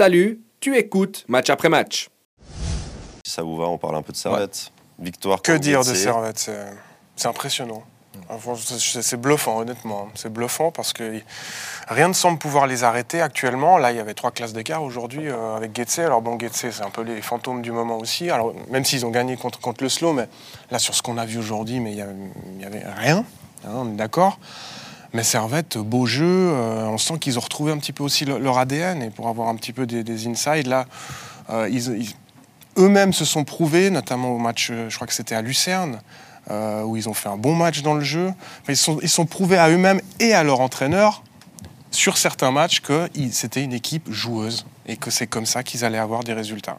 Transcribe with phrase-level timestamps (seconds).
[0.00, 2.08] Salut, tu écoutes match après match.
[3.22, 4.72] Si ça vous va, on parle un peu de Servette.
[4.98, 5.42] Victoire.
[5.42, 5.92] Que dire de.
[5.92, 7.82] Servette c'est- impressionnant.
[8.78, 10.08] C'est bluffant, honnêtement.
[10.14, 11.20] C'est bluffant parce que
[11.88, 13.76] rien ne semble pouvoir les arrêter actuellement.
[13.76, 15.98] Là, il y avait trois classes d'écart aujourd'hui euh, avec Getse.
[15.98, 18.30] Alors bon, Getse, c'est un peu les fantômes du moment aussi.
[18.30, 20.28] Alors même s'ils ont gagné contre, contre le slow, mais
[20.70, 22.14] là, sur ce qu'on a vu aujourd'hui, mais il y avait-
[22.56, 23.18] il y avait rien.
[23.66, 24.38] hein, on est d'accord.
[25.12, 26.24] Mais Servette, beau jeu.
[26.26, 29.02] euh, on sent qu'ils ont retrouvé un petit peu aussi le- leur ADN.
[29.02, 30.86] Et pour avoir un petit peu des, des insides, là,
[31.50, 31.68] euh,
[32.78, 36.00] eux-mêmes se sont prouvés, notamment au match, euh, je crois que c'était à Lucerne,
[36.84, 38.32] où ils ont fait un bon match dans le jeu.
[38.68, 41.22] Ils sont, ils sont prouvés à eux-mêmes et à leur entraîneur
[41.92, 45.98] sur certains matchs que c'était une équipe joueuse et que c'est comme ça qu'ils allaient
[45.98, 46.78] avoir des résultats.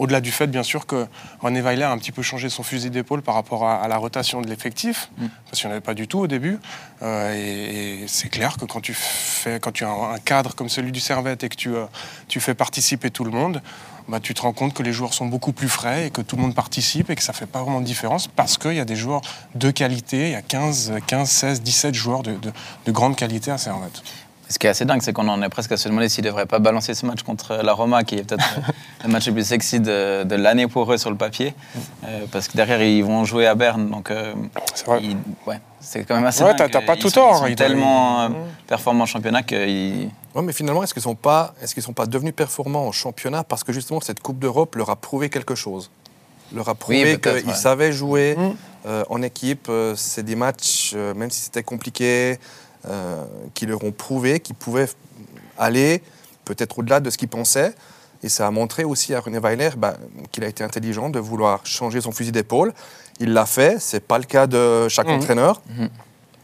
[0.00, 1.06] Au-delà du fait, bien sûr, que
[1.40, 3.98] René Weiler a un petit peu changé son fusil d'épaule par rapport à, à la
[3.98, 5.10] rotation de l'effectif,
[5.46, 6.58] parce qu'il n'y en avait pas du tout au début.
[7.02, 10.54] Euh, et et c'est clair que quand tu, fais, quand tu as un, un cadre
[10.54, 11.84] comme celui du Servette et que tu, euh,
[12.28, 13.60] tu fais participer tout le monde,
[14.08, 16.36] bah, tu te rends compte que les joueurs sont beaucoup plus frais et que tout
[16.36, 18.80] le monde participe et que ça ne fait pas vraiment de différence parce qu'il y
[18.80, 19.20] a des joueurs
[19.54, 20.28] de qualité.
[20.28, 22.52] Il y a 15, 15 16, 17 joueurs de, de-
[22.86, 24.02] de grande qualité à Servette.
[24.50, 26.28] Ce qui est assez dingue, c'est qu'on en est presque à se demander s'ils ne
[26.28, 28.44] devraient pas balancer ce match contre la Roma, qui est peut-être
[29.04, 31.54] le match le plus sexy de, de l'année pour eux sur le papier.
[32.04, 33.88] Euh, parce que derrière, ils vont jouer à Berne.
[33.88, 34.34] Donc, euh,
[34.74, 35.00] C'est vrai.
[35.04, 36.58] ils- ouais, c'est quand même assez Ouais, dingue.
[36.70, 38.34] t'as- t'as pas Ils tout sont- tort, Ils sont tellement euh, Mmh.
[38.66, 40.10] performants en championnat qu'ils.
[40.34, 42.92] Ouais, mais finalement, est-ce qu'ils ne sont, pas- est-ce qu'ils sont pas devenus performants en
[42.92, 45.92] championnat parce que justement cette Coupe d'Europe leur a prouvé quelque chose?
[46.52, 47.54] Leur a prouvé qu'ils ouais.
[47.54, 48.50] savaient jouer Mm.
[48.86, 49.68] euh, en équipe.
[49.68, 52.36] euh, c'est des matchs, euh, même si c'était compliqué, euh,
[53.54, 54.88] qui leur ont prouvé qu'ils pouvaient
[55.58, 56.02] aller
[56.44, 57.74] peut-être au-delà de ce qu'ils pensaient.
[58.22, 59.96] Et ça a montré aussi à René Weiler bah,
[60.32, 62.72] qu'il a été intelligent de vouloir changer son fusil d'épaule.
[63.18, 65.14] Il l'a fait, c'est pas le cas de chaque Mhm.
[65.14, 65.62] entraîneur.
[65.68, 65.88] Mhm.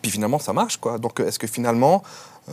[0.02, 0.76] Puis finalement, ça marche.
[0.78, 0.98] Quoi.
[0.98, 2.02] Donc est-ce que finalement,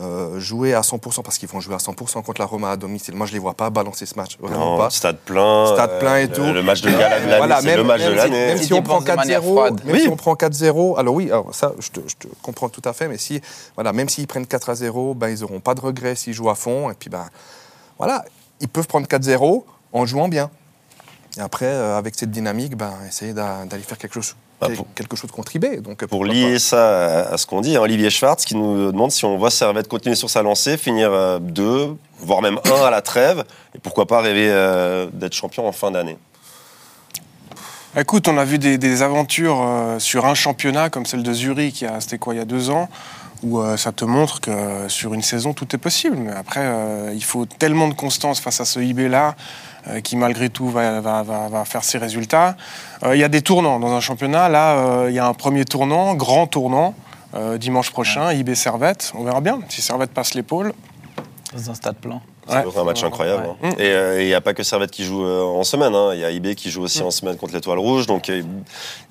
[0.00, 3.14] euh, jouer à 100%, parce qu'ils vont jouer à 100% contre la Roma à domicile,
[3.14, 4.36] moi je ne les vois pas balancer ce match.
[4.40, 4.90] Vraiment Non, pas.
[4.90, 5.72] stade plein.
[5.72, 6.42] Stade plein et le- tout.
[6.42, 8.46] Le match de gala de l'année, Voilà, c'est même, le match même de si- l'année.
[8.46, 9.84] même Si si tu on prend penses de manière 4-0, froide.
[9.84, 10.00] même Oui.
[10.02, 12.92] si on prend 4-0, alors oui, alors ça, je te, je te comprends tout à
[12.92, 13.40] fait, mais si,
[13.76, 16.50] voilà, même s'ils prennent 4 à 0, ben, ils n'auront pas de regrets s'ils jouent
[16.50, 17.26] à fond, et puis ben,
[17.98, 18.24] voilà,
[18.60, 20.50] ils peuvent prendre 4-0 en jouant bien.
[21.36, 24.34] Et après, euh, avec cette dynamique, ben, essayer d'a- d'aller faire quelque chose,
[24.68, 25.80] Bah, pour- quelque chose contre IB.
[25.80, 28.90] Donc, Pour pourquoi lier ça à, à ce qu'on dit, hein, Olivier Schwartz qui nous
[28.92, 32.84] demande si on voit Servette continuer sur sa lancée, finir euh, deux, voire même un
[32.84, 36.16] à la trêve, et pourquoi pas rêver euh, d'être champion en fin d'année.
[37.96, 42.00] Écoute, on a vu des, aventures euh, sur un championnat comme celle de Zurich, a-
[42.00, 42.88] c'était quoi, il y a deux ans,
[43.44, 46.16] où euh, ça te montre que sur une saison, tout est possible.
[46.16, 49.36] Mais après, euh, il faut tellement de constance face à ce IB-là,
[50.02, 52.56] qui malgré tout va, faire ses résultats.
[53.04, 54.48] Il y a des tournants dans un championnat.
[54.48, 56.94] Là, il y a un premier tournant, grand tournant,
[57.58, 59.12] dimanche prochain, IB Servette.
[59.14, 60.72] On verra bien si Servette passe l'épaule.
[61.54, 62.22] Dans un stade plan.
[62.48, 62.78] Ça Ouais.
[62.78, 63.42] un match incroyable.
[63.62, 63.68] Ouais.
[63.70, 63.74] hein.
[63.78, 65.94] Et euh, il n'y a pas que Servette qui joue euh, en semaine.
[65.94, 66.10] hein.
[66.14, 67.06] Il y a IB qui joue aussi Mm.
[67.06, 68.06] en semaine contre l'Étoile Rouge.
[68.06, 68.42] Donc euh,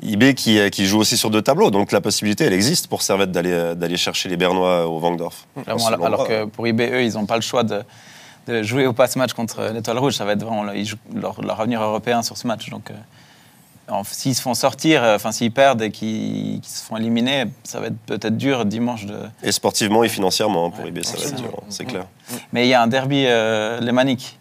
[0.01, 1.71] IB qui, euh, qui joue aussi sur deux tableaux.
[1.71, 5.47] Donc la possibilité, elle existe pour Servette d'aller euh, d'aller chercher les Bernois au Vangdorf.
[5.67, 7.81] À ce alors, que pour IB, eux, ils n'ont pas le choix de,
[8.47, 10.13] de jouer au passe-match contre l'Étoile Rouge.
[10.15, 12.69] Ça va être vraiment ils jouent leur, leur avenir européen sur ce match.
[12.69, 12.93] Donc, euh,
[14.03, 17.87] s'ils se font sortir, euh, enfin, s'ils perdent et qu'ils se font éliminer, ça va
[17.87, 19.17] être peut-être dur dimanche de.
[19.43, 22.05] Et sportivement et financièrement hein, pour IB, ça va être dur, c'est clair.
[22.53, 24.39] Mais il y a un derby euh, lémanique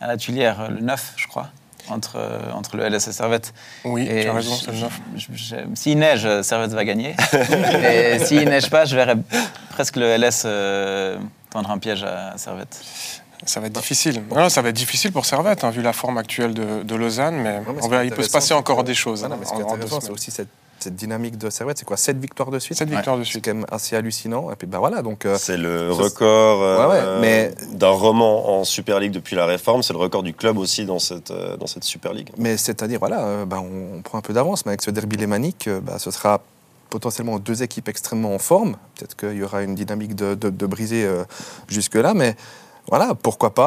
[0.00, 1.48] à la Tuilière, euh, le 9, je crois,
[1.90, 3.52] entre, euh, entre le LS et Servette.
[3.84, 5.00] Oui, Et tu as raison, c'est le 9.
[5.16, 7.14] je- je- S'il neige, Servette va gagner.
[7.84, 9.16] et s'il neige pas, je verrais
[9.70, 11.18] presque le LS euh,
[11.50, 12.78] tendre un piège à Servette.
[13.46, 14.22] Ça va être difficile.
[14.30, 16.94] Non, non, ça va être difficile pour Servette, hein, vu la forme actuelle de, de
[16.94, 19.20] Lausanne, mais, Non, on il peut se passer c'est encore que- des choses.
[19.20, 20.48] Voilà, hein, mais ce qui est en- en deux intéressant, c'est aussi cette,
[20.80, 21.78] cette dynamique de Servette.
[21.78, 22.76] C'est quoi 7 victoires de suite?
[22.78, 23.44] Sept victoires de C'est suite.
[23.44, 24.50] quand même assez hallucinant.
[24.52, 25.24] Et puis ben voilà, donc.
[25.24, 29.34] euh, C'est le ça, record euh, Ouais, ouais, mais- d'un roman en Super League depuis
[29.36, 29.82] la réforme.
[29.82, 32.30] C'est le record du club aussi dans cette, euh, dans cette Super League.
[32.38, 35.16] Mais c'est-à-dire, voilà, euh, ben, on, on prend un peu d'avance, mais avec ce derby
[35.16, 36.40] lémanique, euh, ben, ce sera
[36.90, 38.76] potentiellement deux équipes extrêmement en forme.
[38.96, 41.24] Peut-être qu'il y aura une dynamique de, de, de briser euh,
[41.68, 42.34] jusque-là, mais
[42.88, 43.66] voilà, pourquoi pas